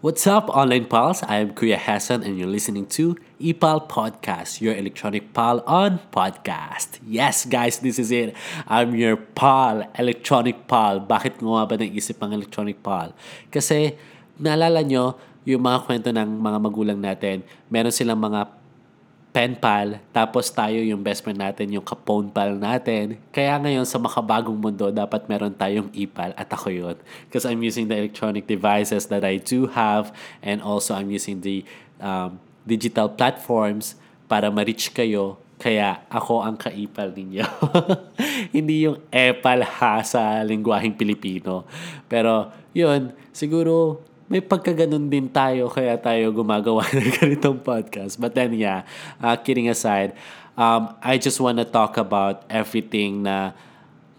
[0.00, 1.20] What's up, online pals?
[1.28, 6.96] I am Kuya Hassan and you're listening to EPAL Podcast, your electronic pal on podcast.
[7.04, 8.32] Yes, guys, this is it.
[8.64, 11.04] I'm your pal, electronic pal.
[11.04, 13.12] Bakit nga ba naisip ang electronic pal?
[13.52, 13.92] Kasi,
[14.40, 18.48] naalala nyo, yung mga kwento ng mga magulang natin, meron silang mga
[19.30, 23.14] pen pal, tapos tayo yung best friend natin, yung kapone pal natin.
[23.30, 26.96] Kaya ngayon sa makabagong mundo, dapat meron tayong ipal at ako yun.
[27.30, 30.10] Because I'm using the electronic devices that I do have
[30.42, 31.62] and also I'm using the
[32.02, 33.94] um, digital platforms
[34.26, 35.38] para ma-reach kayo.
[35.60, 37.46] Kaya ako ang kaipal ninyo.
[38.56, 41.68] Hindi yung epal ha sa lingwaheng Pilipino.
[42.10, 48.14] Pero yun, siguro may pagkaganon din tayo kaya tayo gumagawa ng ganitong podcast.
[48.14, 48.86] But then yeah,
[49.18, 50.14] uh, kidding aside,
[50.54, 53.58] um, I just want to talk about everything na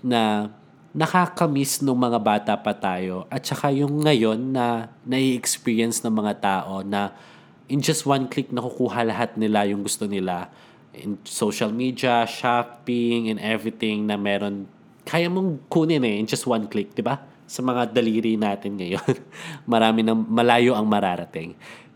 [0.03, 0.51] na
[0.91, 6.83] nakakamiss ng mga bata pa tayo at saka yung ngayon na nai-experience ng mga tao
[6.83, 7.15] na
[7.71, 10.51] in just one click nakukuha lahat nila yung gusto nila
[10.91, 14.67] in social media, shopping, and everything na meron
[15.07, 17.30] kaya mong kunin eh in just one click, di ba?
[17.51, 19.11] Sa mga daliri natin ngayon.
[19.73, 21.51] Marami nang malayo ang mararating.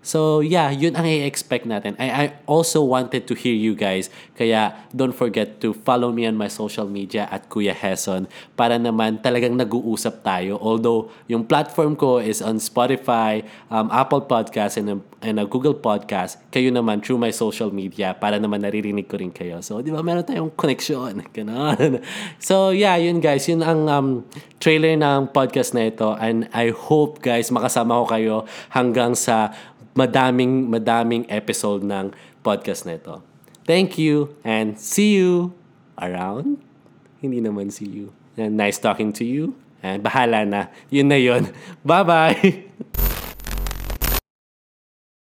[0.05, 1.97] So, yeah, yun ang i-expect natin.
[1.97, 4.13] I, I also wanted to hear you guys.
[4.37, 9.25] Kaya, don't forget to follow me on my social media at Kuya Heson para naman
[9.25, 10.61] talagang nag-uusap tayo.
[10.61, 13.41] Although, yung platform ko is on Spotify,
[13.73, 16.37] um, Apple Podcast, and, and a Google Podcast.
[16.53, 19.57] Kayo naman through my social media para naman naririnig ko rin kayo.
[19.65, 21.25] So, di ba, meron tayong connection.
[21.35, 22.05] Ganon.
[22.37, 23.49] So, yeah, yun guys.
[23.49, 24.07] Yun ang um,
[24.61, 26.13] trailer ng podcast na ito.
[26.21, 28.35] And I hope, guys, makasama ko kayo
[28.69, 29.49] hanggang sa
[29.95, 32.11] madaming madaming episode ng
[32.43, 33.23] podcast na ito.
[33.65, 35.55] Thank you and see you
[35.97, 36.61] around.
[37.23, 38.13] Hindi naman see you.
[38.37, 39.57] And nice talking to you.
[39.81, 40.69] And bahala na.
[40.93, 41.49] Yun na yun.
[41.87, 42.64] Bye-bye!